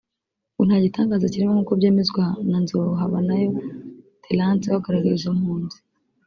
[0.51, 3.49] ngo nta gitangaza kirimo nk’uko byemezwa na Nzohabanayo
[4.23, 5.79] Terrance uhagarariye izo mpunzi